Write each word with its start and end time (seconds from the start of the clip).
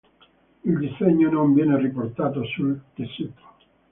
Il 0.63 0.77
disegno 0.79 1.29
non 1.29 1.53
viene 1.53 1.77
riportato 1.79 2.43
sul 2.43 2.85
tessuto. 2.95 3.43